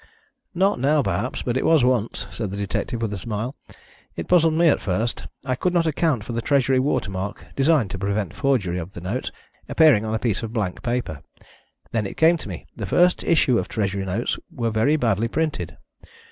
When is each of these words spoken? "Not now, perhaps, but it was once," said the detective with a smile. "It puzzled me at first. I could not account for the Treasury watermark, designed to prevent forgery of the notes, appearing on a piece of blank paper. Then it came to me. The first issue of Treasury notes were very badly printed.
"Not 0.55 0.79
now, 0.79 1.03
perhaps, 1.03 1.43
but 1.43 1.55
it 1.57 1.63
was 1.63 1.83
once," 1.83 2.25
said 2.31 2.49
the 2.49 2.57
detective 2.57 3.03
with 3.03 3.13
a 3.13 3.17
smile. 3.17 3.55
"It 4.15 4.27
puzzled 4.27 4.55
me 4.55 4.67
at 4.67 4.81
first. 4.81 5.27
I 5.45 5.53
could 5.53 5.75
not 5.75 5.85
account 5.85 6.23
for 6.23 6.33
the 6.33 6.41
Treasury 6.41 6.79
watermark, 6.79 7.45
designed 7.55 7.91
to 7.91 7.99
prevent 7.99 8.33
forgery 8.33 8.79
of 8.79 8.93
the 8.93 9.01
notes, 9.01 9.31
appearing 9.69 10.03
on 10.03 10.15
a 10.15 10.17
piece 10.17 10.41
of 10.41 10.53
blank 10.53 10.81
paper. 10.81 11.21
Then 11.91 12.07
it 12.07 12.17
came 12.17 12.37
to 12.37 12.49
me. 12.49 12.65
The 12.75 12.87
first 12.87 13.23
issue 13.23 13.59
of 13.59 13.67
Treasury 13.67 14.03
notes 14.05 14.39
were 14.49 14.71
very 14.71 14.95
badly 14.95 15.27
printed. 15.27 15.77